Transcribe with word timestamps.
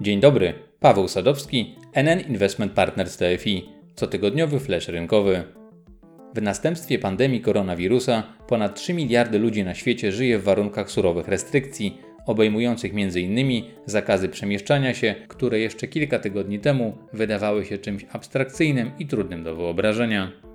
Dzień 0.00 0.20
dobry, 0.20 0.54
Paweł 0.80 1.08
Sadowski, 1.08 1.74
NN 1.92 2.20
Investment 2.20 2.72
Partners 2.72 3.16
TFI, 3.16 3.68
cotygodniowy 3.94 4.60
flash 4.60 4.88
rynkowy. 4.88 5.44
W 6.34 6.42
następstwie 6.42 6.98
pandemii 6.98 7.40
koronawirusa 7.40 8.22
ponad 8.48 8.74
3 8.74 8.94
miliardy 8.94 9.38
ludzi 9.38 9.64
na 9.64 9.74
świecie 9.74 10.12
żyje 10.12 10.38
w 10.38 10.44
warunkach 10.44 10.90
surowych 10.90 11.28
restrykcji, 11.28 11.98
obejmujących 12.26 12.92
m.in. 12.94 13.62
zakazy 13.86 14.28
przemieszczania 14.28 14.94
się, 14.94 15.14
które 15.28 15.58
jeszcze 15.58 15.88
kilka 15.88 16.18
tygodni 16.18 16.58
temu 16.58 16.98
wydawały 17.12 17.64
się 17.64 17.78
czymś 17.78 18.06
abstrakcyjnym 18.12 18.90
i 18.98 19.06
trudnym 19.06 19.44
do 19.44 19.56
wyobrażenia. 19.56 20.47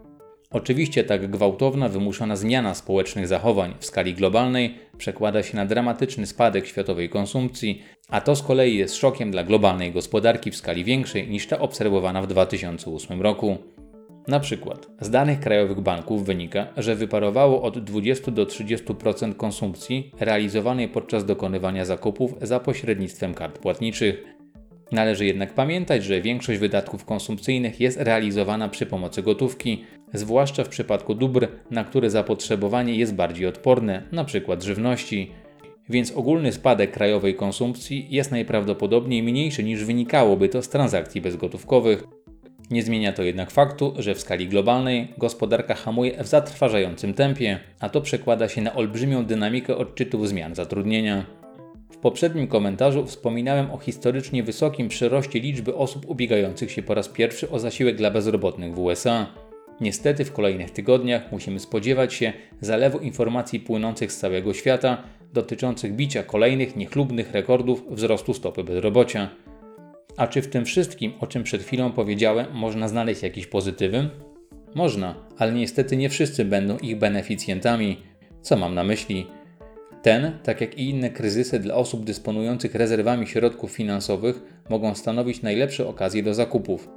Oczywiście 0.53 1.03
tak 1.03 1.31
gwałtowna, 1.31 1.89
wymuszona 1.89 2.35
zmiana 2.35 2.73
społecznych 2.73 3.27
zachowań 3.27 3.73
w 3.79 3.85
skali 3.85 4.13
globalnej 4.13 4.75
przekłada 4.97 5.43
się 5.43 5.55
na 5.55 5.65
dramatyczny 5.65 6.25
spadek 6.25 6.67
światowej 6.67 7.09
konsumpcji, 7.09 7.81
a 8.09 8.21
to 8.21 8.35
z 8.35 8.41
kolei 8.41 8.77
jest 8.77 8.95
szokiem 8.95 9.31
dla 9.31 9.43
globalnej 9.43 9.91
gospodarki 9.91 10.51
w 10.51 10.55
skali 10.55 10.83
większej 10.83 11.27
niż 11.27 11.47
ta 11.47 11.59
obserwowana 11.59 12.21
w 12.21 12.27
2008 12.27 13.21
roku. 13.21 13.57
Na 14.27 14.39
przykład 14.39 14.87
z 15.01 15.09
danych 15.09 15.39
krajowych 15.39 15.81
banków 15.81 16.25
wynika, 16.25 16.67
że 16.77 16.95
wyparowało 16.95 17.61
od 17.61 17.83
20 17.83 18.31
do 18.31 18.45
30% 18.45 19.35
konsumpcji 19.35 20.11
realizowanej 20.19 20.87
podczas 20.87 21.25
dokonywania 21.25 21.85
zakupów 21.85 22.35
za 22.41 22.59
pośrednictwem 22.59 23.33
kart 23.33 23.59
płatniczych. 23.59 24.42
Należy 24.93 25.25
jednak 25.25 25.53
pamiętać, 25.53 26.03
że 26.03 26.21
większość 26.21 26.59
wydatków 26.59 27.05
konsumpcyjnych 27.05 27.79
jest 27.79 28.01
realizowana 28.01 28.69
przy 28.69 28.85
pomocy 28.85 29.23
gotówki, 29.23 29.83
zwłaszcza 30.13 30.63
w 30.63 30.69
przypadku 30.69 31.15
dóbr, 31.15 31.47
na 31.71 31.83
które 31.83 32.09
zapotrzebowanie 32.09 32.95
jest 32.95 33.15
bardziej 33.15 33.47
odporne, 33.47 34.03
np. 34.11 34.57
żywności. 34.59 35.31
Więc 35.89 36.11
ogólny 36.11 36.51
spadek 36.51 36.91
krajowej 36.91 37.35
konsumpcji 37.35 38.07
jest 38.09 38.31
najprawdopodobniej 38.31 39.23
mniejszy 39.23 39.63
niż 39.63 39.85
wynikałoby 39.85 40.49
to 40.49 40.61
z 40.61 40.69
transakcji 40.69 41.21
bezgotówkowych. 41.21 42.03
Nie 42.71 42.83
zmienia 42.83 43.13
to 43.13 43.23
jednak 43.23 43.51
faktu, 43.51 43.93
że 43.97 44.15
w 44.15 44.21
skali 44.21 44.47
globalnej 44.47 45.07
gospodarka 45.17 45.75
hamuje 45.75 46.23
w 46.23 46.27
zatrważającym 46.27 47.13
tempie, 47.13 47.59
a 47.79 47.89
to 47.89 48.01
przekłada 48.01 48.49
się 48.49 48.61
na 48.61 48.75
olbrzymią 48.75 49.25
dynamikę 49.25 49.77
odczytów 49.77 50.29
zmian 50.29 50.55
zatrudnienia. 50.55 51.42
Poprzednim 52.03 52.47
komentarzu 52.47 53.05
wspominałem 53.05 53.71
o 53.71 53.77
historycznie 53.77 54.43
wysokim 54.43 54.87
przyroście 54.87 55.39
liczby 55.39 55.75
osób 55.75 56.09
ubiegających 56.09 56.71
się 56.71 56.81
po 56.81 56.93
raz 56.93 57.09
pierwszy 57.09 57.49
o 57.49 57.59
zasiłek 57.59 57.95
dla 57.95 58.11
bezrobotnych 58.11 58.73
w 58.73 58.79
USA. 58.79 59.27
Niestety 59.81 60.25
w 60.25 60.33
kolejnych 60.33 60.71
tygodniach 60.71 61.31
musimy 61.31 61.59
spodziewać 61.59 62.13
się 62.13 62.33
zalewu 62.61 62.99
informacji 62.99 63.59
płynących 63.59 64.11
z 64.11 64.17
całego 64.17 64.53
świata 64.53 65.03
dotyczących 65.33 65.95
bicia 65.95 66.23
kolejnych 66.23 66.75
niechlubnych 66.75 67.31
rekordów 67.31 67.83
wzrostu 67.89 68.33
stopy 68.33 68.63
bezrobocia. 68.63 69.29
A 70.17 70.27
czy 70.27 70.41
w 70.41 70.47
tym 70.47 70.65
wszystkim, 70.65 71.13
o 71.19 71.27
czym 71.27 71.43
przed 71.43 71.63
chwilą 71.63 71.91
powiedziałem, 71.91 72.45
można 72.53 72.87
znaleźć 72.87 73.23
jakiś 73.23 73.47
pozytywy? 73.47 74.09
Można, 74.75 75.15
ale 75.37 75.51
niestety 75.51 75.97
nie 75.97 76.09
wszyscy 76.09 76.45
będą 76.45 76.77
ich 76.77 76.97
beneficjentami. 76.97 77.97
Co 78.41 78.57
mam 78.57 78.75
na 78.75 78.83
myśli? 78.83 79.27
Ten, 80.03 80.31
tak 80.43 80.61
jak 80.61 80.77
i 80.77 80.89
inne 80.89 81.09
kryzysy 81.09 81.59
dla 81.59 81.75
osób 81.75 82.05
dysponujących 82.05 82.75
rezerwami 82.75 83.27
środków 83.27 83.71
finansowych, 83.71 84.63
mogą 84.69 84.95
stanowić 84.95 85.41
najlepsze 85.41 85.87
okazje 85.87 86.23
do 86.23 86.33
zakupów. 86.33 86.89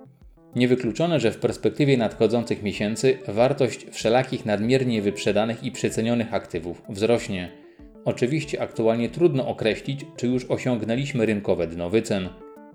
Niewykluczone, 0.56 1.20
że 1.20 1.32
w 1.32 1.38
perspektywie 1.38 1.96
nadchodzących 1.96 2.62
miesięcy 2.62 3.18
wartość 3.28 3.86
wszelakich 3.90 4.46
nadmiernie 4.46 5.02
wyprzedanych 5.02 5.64
i 5.64 5.72
przecenionych 5.72 6.34
aktywów 6.34 6.82
wzrośnie. 6.88 7.52
Oczywiście 8.04 8.62
aktualnie 8.62 9.08
trudno 9.08 9.48
określić, 9.48 10.06
czy 10.16 10.26
już 10.26 10.44
osiągnęliśmy 10.44 11.26
rynkowe 11.26 11.66
dno 11.66 11.91
wycen. 11.91 12.28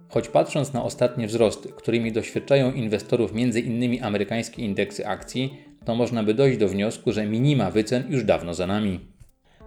Choć 0.10 0.28
patrząc 0.28 0.74
na 0.74 0.84
ostatnie 0.84 1.28
wzrosty, 1.28 1.70
którymi 1.70 2.12
doświadczają 2.12 2.72
inwestorów 2.72 3.32
m.in. 3.36 4.04
amerykańskie 4.04 4.62
indeksy 4.62 5.08
akcji, 5.08 5.58
to 5.86 5.96
można 5.96 6.24
by 6.24 6.34
dojść 6.34 6.58
do 6.58 6.68
wniosku, 6.68 7.12
że 7.12 7.26
minima 7.26 7.72
wycen 7.72 8.04
już 8.10 8.24
dawno 8.24 8.54
za 8.54 8.68
nami. 8.68 9.11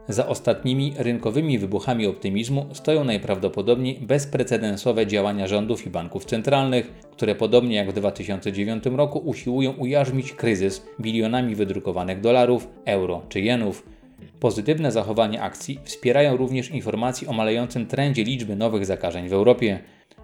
Za 0.08 0.26
ostatnimi 0.26 0.94
rynkowymi 0.96 1.58
wybuchami 1.58 2.06
optymizmu 2.06 2.66
stoją 2.72 3.04
najprawdopodobniej 3.04 3.98
bezprecedensowe 4.00 5.06
działania 5.06 5.46
rządów 5.46 5.86
i 5.86 5.90
banków 5.90 6.24
centralnych, 6.24 6.92
które 7.12 7.34
podobnie 7.34 7.76
jak 7.76 7.90
w 7.90 7.94
2009 7.94 8.84
roku 8.86 9.18
usiłują 9.18 9.72
ujarzmić 9.72 10.32
kryzys 10.32 10.86
bilionami 11.00 11.54
wydrukowanych 11.54 12.20
dolarów, 12.20 12.68
euro 12.84 13.22
czy 13.28 13.40
jenów. 13.40 13.86
Pozytywne 14.40 14.92
zachowanie 14.92 15.42
akcji 15.42 15.78
wspierają 15.84 16.36
również 16.36 16.70
informacje 16.70 17.28
o 17.28 17.32
malejącym 17.32 17.86
trendzie 17.86 18.24
liczby 18.24 18.56
nowych 18.56 18.86
zakażeń 18.86 19.28
w 19.28 19.32
Europie. 19.32 19.78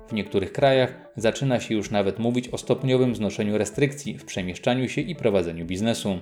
W 0.08 0.12
niektórych 0.12 0.52
krajach 0.52 0.94
zaczyna 1.16 1.60
się 1.60 1.74
już 1.74 1.91
nawet 1.91 2.18
mówić 2.18 2.48
o 2.48 2.58
stopniowym 2.58 3.16
znoszeniu 3.16 3.58
restrykcji 3.58 4.18
w 4.18 4.24
przemieszczaniu 4.24 4.88
się 4.88 5.00
i 5.00 5.14
prowadzeniu 5.14 5.64
biznesu. 5.64 6.18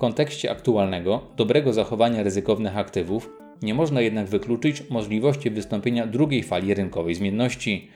Kontekście 0.00 0.50
aktualnego, 0.50 1.20
dobrego 1.36 1.72
zachowania 1.72 2.22
ryzykownych 2.22 2.76
aktywów, 2.76 3.30
nie 3.62 3.74
można 3.74 4.00
jednak 4.00 4.26
wykluczyć 4.26 4.90
możliwości 4.90 5.50
wystąpienia 5.50 6.06
drugiej 6.06 6.42
fali 6.42 6.74
rynkowej 6.74 7.14
zmienności. 7.14 7.90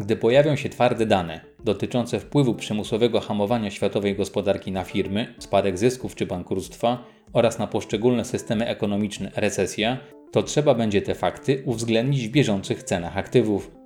Gdy 0.00 0.16
pojawią 0.16 0.56
się 0.56 0.68
twarde 0.68 1.06
dane 1.06 1.40
dotyczące 1.64 2.20
wpływu 2.20 2.54
przymusowego 2.54 3.20
hamowania 3.20 3.70
światowej 3.70 4.16
gospodarki 4.16 4.72
na 4.72 4.84
firmy, 4.84 5.34
spadek 5.38 5.78
zysków 5.78 6.14
czy 6.14 6.26
bankructwa 6.26 7.04
oraz 7.32 7.58
na 7.58 7.66
poszczególne 7.66 8.24
systemy 8.24 8.66
ekonomiczne 8.66 9.30
recesja, 9.36 9.98
to 10.32 10.42
trzeba 10.42 10.74
będzie 10.74 11.02
te 11.02 11.14
fakty 11.14 11.62
uwzględnić 11.66 12.28
w 12.28 12.32
bieżących 12.32 12.82
cenach 12.82 13.16
aktywów. 13.16 13.85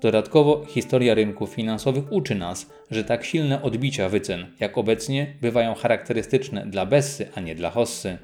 Dodatkowo 0.00 0.64
historia 0.64 1.14
rynków 1.14 1.50
finansowych 1.50 2.12
uczy 2.12 2.34
nas, 2.34 2.70
że 2.90 3.04
tak 3.04 3.24
silne 3.24 3.62
odbicia 3.62 4.08
wycen 4.08 4.46
jak 4.60 4.78
obecnie 4.78 5.34
bywają 5.40 5.74
charakterystyczne 5.74 6.66
dla 6.66 6.86
Bessy, 6.86 7.28
a 7.34 7.40
nie 7.40 7.54
dla 7.54 7.70
Hossy. 7.70 8.18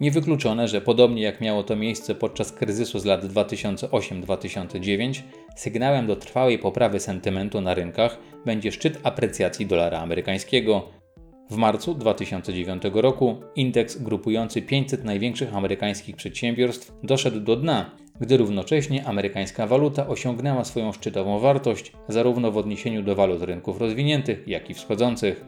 Niewykluczone, 0.00 0.68
że 0.68 0.80
podobnie 0.80 1.22
jak 1.22 1.40
miało 1.40 1.62
to 1.62 1.76
miejsce 1.76 2.14
podczas 2.14 2.52
kryzysu 2.52 2.98
z 2.98 3.04
lat 3.04 3.24
2008-2009, 3.24 5.22
sygnałem 5.56 6.06
do 6.06 6.16
trwałej 6.16 6.58
poprawy 6.58 7.00
sentymentu 7.00 7.60
na 7.60 7.74
rynkach 7.74 8.18
będzie 8.46 8.72
szczyt 8.72 9.00
aprecjacji 9.02 9.66
dolara 9.66 9.98
amerykańskiego. 9.98 10.88
W 11.50 11.56
marcu 11.56 11.94
2009 11.94 12.82
roku 12.92 13.36
indeks 13.56 14.02
grupujący 14.02 14.62
500 14.62 15.04
największych 15.04 15.56
amerykańskich 15.56 16.16
przedsiębiorstw 16.16 16.92
doszedł 17.02 17.40
do 17.40 17.56
dna 17.56 17.90
gdy 18.20 18.36
równocześnie 18.36 19.04
amerykańska 19.04 19.66
waluta 19.66 20.06
osiągnęła 20.06 20.64
swoją 20.64 20.92
szczytową 20.92 21.38
wartość 21.38 21.92
zarówno 22.08 22.52
w 22.52 22.56
odniesieniu 22.56 23.02
do 23.02 23.14
walut 23.14 23.42
rynków 23.42 23.80
rozwiniętych, 23.80 24.48
jak 24.48 24.70
i 24.70 24.74
wschodzących. 24.74 25.44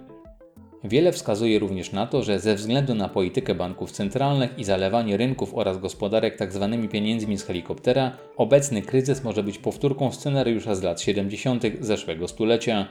Wiele 0.84 1.12
wskazuje 1.12 1.58
również 1.58 1.92
na 1.92 2.06
to, 2.06 2.22
że 2.22 2.40
ze 2.40 2.54
względu 2.54 2.94
na 2.94 3.08
politykę 3.08 3.54
banków 3.54 3.92
centralnych 3.92 4.58
i 4.58 4.64
zalewanie 4.64 5.16
rynków 5.16 5.54
oraz 5.54 5.78
gospodarek 5.78 6.38
tzw. 6.38 6.88
Pieniędzmi 6.90 7.38
z 7.38 7.44
helikoptera, 7.44 8.16
obecny 8.36 8.82
kryzys 8.82 9.24
może 9.24 9.42
być 9.42 9.58
powtórką 9.58 10.12
scenariusza 10.12 10.74
z 10.74 10.82
lat 10.82 11.00
70. 11.00 11.62
zeszłego 11.80 12.28
stulecia. 12.28 12.86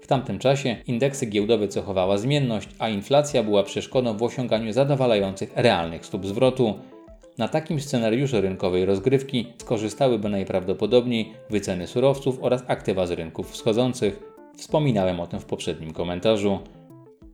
W 0.00 0.06
tamtym 0.06 0.38
czasie 0.38 0.76
indeksy 0.86 1.26
giełdowe 1.26 1.68
cechowała 1.68 2.18
zmienność, 2.18 2.68
a 2.78 2.88
inflacja 2.88 3.42
była 3.42 3.62
przeszkodą 3.62 4.16
w 4.16 4.22
osiąganiu 4.22 4.72
zadowalających 4.72 5.52
realnych 5.56 6.06
stóp 6.06 6.26
zwrotu. 6.26 6.74
Na 7.38 7.48
takim 7.48 7.80
scenariuszu 7.80 8.40
rynkowej 8.40 8.84
rozgrywki 8.84 9.46
skorzystałyby 9.58 10.28
najprawdopodobniej 10.28 11.32
wyceny 11.50 11.86
surowców 11.86 12.38
oraz 12.42 12.64
aktywa 12.66 13.06
z 13.06 13.10
rynków 13.10 13.50
wschodzących. 13.50 14.22
Wspominałem 14.56 15.20
o 15.20 15.26
tym 15.26 15.40
w 15.40 15.44
poprzednim 15.44 15.92
komentarzu. 15.92 16.58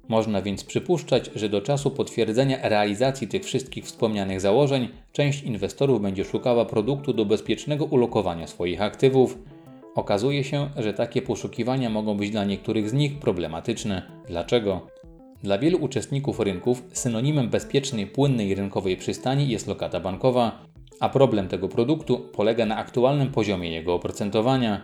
Można 0.08 0.42
więc 0.42 0.64
przypuszczać, 0.64 1.30
że 1.34 1.48
do 1.48 1.60
czasu 1.60 1.90
potwierdzenia 1.90 2.68
realizacji 2.68 3.28
tych 3.28 3.44
wszystkich 3.44 3.84
wspomnianych 3.84 4.40
założeń 4.40 4.88
część 5.12 5.42
inwestorów 5.42 6.02
będzie 6.02 6.24
szukała 6.24 6.64
produktu 6.64 7.12
do 7.12 7.24
bezpiecznego 7.24 7.84
ulokowania 7.84 8.46
swoich 8.46 8.82
aktywów. 8.82 9.38
Okazuje 9.94 10.44
się, 10.44 10.70
że 10.76 10.94
takie 10.94 11.22
poszukiwania 11.22 11.90
mogą 11.90 12.16
być 12.16 12.30
dla 12.30 12.44
niektórych 12.44 12.90
z 12.90 12.92
nich 12.92 13.18
problematyczne. 13.18 14.02
Dlaczego? 14.28 14.86
Dla 15.42 15.58
wielu 15.58 15.78
uczestników 15.78 16.40
rynków 16.40 16.82
synonimem 16.92 17.48
bezpiecznej, 17.48 18.06
płynnej 18.06 18.54
rynkowej 18.54 18.96
przystani 18.96 19.48
jest 19.48 19.66
lokata 19.66 20.00
bankowa, 20.00 20.62
a 21.00 21.08
problem 21.08 21.48
tego 21.48 21.68
produktu 21.68 22.18
polega 22.18 22.66
na 22.66 22.76
aktualnym 22.76 23.30
poziomie 23.30 23.72
jego 23.72 23.94
oprocentowania. 23.94 24.82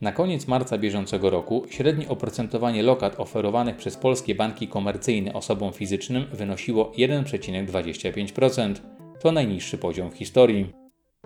Na 0.00 0.12
koniec 0.12 0.46
marca 0.46 0.78
bieżącego 0.78 1.30
roku 1.30 1.64
średnie 1.70 2.08
oprocentowanie 2.08 2.82
lokat 2.82 3.20
oferowanych 3.20 3.76
przez 3.76 3.96
polskie 3.96 4.34
banki 4.34 4.68
komercyjne 4.68 5.32
osobom 5.32 5.72
fizycznym 5.72 6.26
wynosiło 6.32 6.92
1,25%. 6.98 8.74
To 9.20 9.32
najniższy 9.32 9.78
poziom 9.78 10.10
w 10.10 10.14
historii. 10.14 10.72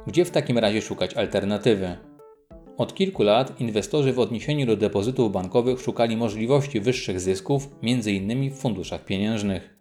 Gdzie 0.07 0.25
w 0.25 0.31
takim 0.31 0.59
razie 0.59 0.83
szukać 0.83 1.15
alternatywy? 1.15 1.97
Od 2.77 2.95
kilku 2.95 3.23
lat 3.23 3.61
inwestorzy 3.61 4.13
w 4.13 4.19
odniesieniu 4.19 4.67
do 4.67 4.77
depozytów 4.77 5.33
bankowych 5.33 5.81
szukali 5.81 6.17
możliwości 6.17 6.81
wyższych 6.81 7.21
zysków, 7.21 7.69
m.in. 7.83 8.51
w 8.51 8.59
funduszach 8.59 9.05
pieniężnych. 9.05 9.77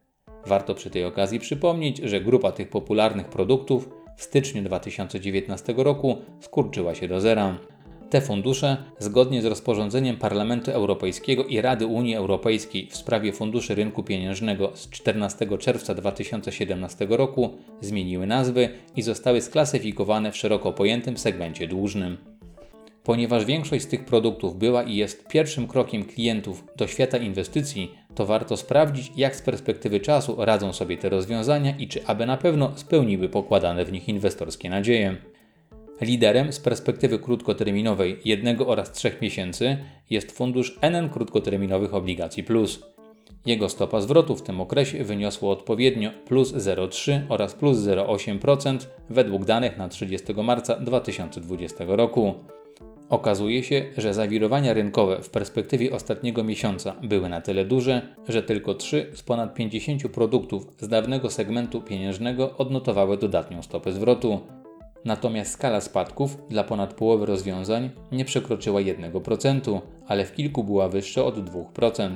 Warto 0.46 0.76
przy 0.76 0.90
tej 0.90 1.06
okazji 1.06 1.40
przypomnieć, 1.40 1.98
że 1.98 2.22
grupa 2.22 2.52
tych 2.52 2.70
popularnych 2.70 3.28
produktów 3.28 3.90
w 4.18 4.24
styczniu 4.24 4.64
2019 4.64 5.74
roku 5.78 6.18
skurczyła 6.40 6.96
się 6.96 7.08
do 7.08 7.22
zera. 7.22 7.58
Te 8.10 8.22
fundusze, 8.22 8.78
zgodnie 9.00 9.42
z 9.42 9.46
rozporządzeniem 9.46 10.18
Parlamentu 10.18 10.72
Europejskiego 10.72 11.44
i 11.44 11.62
Rady 11.62 11.86
Unii 11.86 12.16
Europejskiej 12.16 12.88
w 12.88 12.96
sprawie 12.96 13.34
funduszy 13.34 13.76
rynku 13.76 14.04
pieniężnego 14.04 14.72
z 14.74 14.90
14 14.90 15.58
czerwca 15.58 15.96
2017 15.96 17.08
roku, 17.10 17.50
zmieniły 17.82 18.28
nazwy 18.28 18.70
i 18.96 19.02
zostały 19.02 19.42
sklasyfikowane 19.42 20.32
w 20.32 20.38
szeroko 20.38 20.74
pojętym 20.74 21.18
segmencie 21.18 21.68
dłużnym. 21.68 22.31
Ponieważ 23.04 23.46
większość 23.46 23.84
z 23.84 23.88
tych 23.88 24.06
produktów 24.06 24.58
była 24.58 24.84
i 24.84 24.96
jest 24.96 25.28
pierwszym 25.28 25.68
krokiem 25.68 26.06
klientów 26.06 26.64
do 26.78 26.88
świata 26.88 27.18
inwestycji, 27.18 27.92
to 28.16 28.26
warto 28.26 28.58
sprawdzić, 28.58 29.12
jak 29.16 29.36
z 29.36 29.42
perspektywy 29.42 30.00
czasu 30.00 30.36
radzą 30.38 30.74
sobie 30.74 30.98
te 30.98 31.10
rozwiązania 31.10 31.78
i 31.78 31.88
czy 31.88 32.06
aby 32.06 32.26
na 32.26 32.38
pewno 32.38 32.72
spełniły 32.76 33.30
pokładane 33.30 33.86
w 33.86 33.92
nich 33.92 34.10
inwestorskie 34.10 34.70
nadzieje. 34.70 35.16
Liderem 36.02 36.54
z 36.54 36.60
perspektywy 36.60 37.20
krótkoterminowej 37.20 38.20
jednego 38.26 38.68
oraz 38.68 38.92
trzech 38.92 39.22
miesięcy 39.22 39.78
jest 40.10 40.32
fundusz 40.32 40.80
NN 40.82 41.10
krótkoterminowych 41.10 41.94
obligacji 41.94 42.44
plus. 42.44 42.84
Jego 43.46 43.70
stopa 43.70 44.02
zwrotu 44.02 44.36
w 44.36 44.42
tym 44.42 44.62
okresie 44.62 45.04
wyniosła 45.04 45.52
odpowiednio 45.52 46.12
plus 46.26 46.54
0,3 46.54 47.22
oraz 47.30 47.54
plus 47.54 47.78
0,8% 47.78 48.78
według 49.10 49.46
danych 49.46 49.78
na 49.78 49.90
30 49.90 50.34
marca 50.34 50.76
2020 50.76 51.84
roku. 51.88 52.34
Okazuje 53.12 53.64
się, 53.64 53.86
że 53.98 54.14
zawirowania 54.14 54.74
rynkowe 54.74 55.22
w 55.22 55.30
perspektywie 55.30 55.92
ostatniego 55.92 56.44
miesiąca 56.44 56.96
były 57.04 57.30
na 57.30 57.42
tyle 57.42 57.66
duże, 57.66 58.02
że 58.28 58.44
tylko 58.44 58.74
3 58.74 59.12
z 59.14 59.24
ponad 59.24 59.54
50 59.54 60.08
produktów 60.08 60.68
z 60.80 60.88
dawnego 60.88 61.30
segmentu 61.30 61.82
pieniężnego 61.82 62.58
odnotowały 62.58 63.18
dodatnią 63.18 63.62
stopę 63.62 63.92
zwrotu. 63.92 64.40
Natomiast 65.06 65.52
skala 65.52 65.82
spadków 65.82 66.38
dla 66.50 66.64
ponad 66.64 66.94
połowy 66.94 67.26
rozwiązań 67.26 67.90
nie 68.12 68.26
przekroczyła 68.26 68.82
1%, 68.82 69.82
ale 70.08 70.26
w 70.26 70.34
kilku 70.34 70.64
była 70.64 70.90
wyższa 70.90 71.24
od 71.26 71.36
2%. 71.36 72.16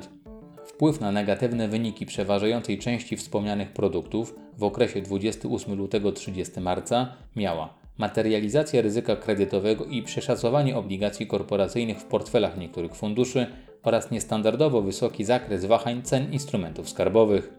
Wpływ 0.65 1.01
na 1.01 1.11
negatywne 1.11 1.67
wyniki 1.67 2.05
przeważającej 2.05 2.79
części 2.79 3.17
wspomnianych 3.17 3.73
produktów 3.73 4.35
w 4.57 4.63
okresie 4.63 5.01
28 5.01 5.75
lutego 5.77 6.11
30 6.11 6.59
marca 6.61 7.13
miała 7.35 7.84
materializacja 7.97 8.81
ryzyka 8.81 9.15
kredytowego 9.15 9.85
i 9.85 10.03
przeszacowanie 10.03 10.77
obligacji 10.77 11.27
korporacyjnych 11.27 11.99
w 11.99 12.05
portfelach 12.05 12.57
niektórych 12.57 12.95
funduszy 12.95 13.47
oraz 13.83 14.11
niestandardowo 14.11 14.81
wysoki 14.81 15.25
zakres 15.25 15.65
wahań 15.65 16.01
cen 16.01 16.33
instrumentów 16.33 16.89
skarbowych. 16.89 17.53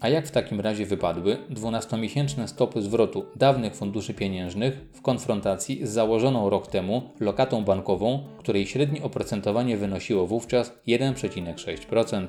A 0.00 0.08
jak 0.08 0.26
w 0.26 0.30
takim 0.30 0.60
razie 0.60 0.86
wypadły 0.86 1.36
12-miesięczne 1.50 2.46
stopy 2.46 2.82
zwrotu 2.82 3.24
dawnych 3.36 3.74
funduszy 3.74 4.14
pieniężnych 4.14 4.80
w 4.92 5.02
konfrontacji 5.02 5.86
z 5.86 5.90
założoną 5.90 6.50
rok 6.50 6.66
temu 6.66 7.02
lokatą 7.20 7.64
bankową, 7.64 8.24
której 8.38 8.66
średnie 8.66 9.02
oprocentowanie 9.02 9.76
wynosiło 9.76 10.26
wówczas 10.26 10.72
1,6%? 10.88 12.26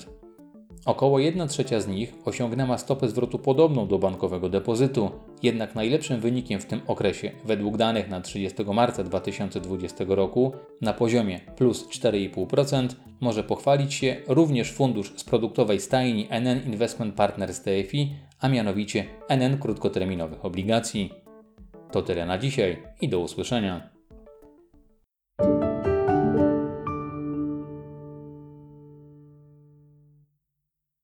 Około 0.85 1.19
1 1.19 1.47
trzecia 1.47 1.79
z 1.79 1.87
nich 1.87 2.13
osiągnęła 2.25 2.77
stopę 2.77 3.07
zwrotu 3.07 3.39
podobną 3.39 3.87
do 3.87 3.99
bankowego 3.99 4.49
depozytu, 4.49 5.11
jednak 5.43 5.75
najlepszym 5.75 6.19
wynikiem 6.19 6.59
w 6.59 6.65
tym 6.65 6.81
okresie, 6.87 7.31
według 7.45 7.77
danych 7.77 8.09
na 8.09 8.21
30 8.21 8.63
marca 8.63 9.03
2020 9.03 10.05
roku, 10.07 10.53
na 10.81 10.93
poziomie 10.93 11.39
plus 11.55 11.87
4,5%, 11.87 12.87
może 13.19 13.43
pochwalić 13.43 13.93
się 13.93 14.15
również 14.27 14.71
fundusz 14.71 15.13
z 15.15 15.23
produktowej 15.23 15.79
stajni 15.79 16.27
NN 16.29 16.65
Investment 16.65 17.15
Partners 17.15 17.61
TFI, 17.61 18.13
a 18.39 18.49
mianowicie 18.49 19.05
NN 19.29 19.57
krótkoterminowych 19.57 20.45
obligacji. 20.45 21.13
To 21.91 22.01
tyle 22.01 22.25
na 22.25 22.37
dzisiaj 22.37 22.83
i 23.01 23.09
do 23.09 23.19
usłyszenia. 23.19 24.00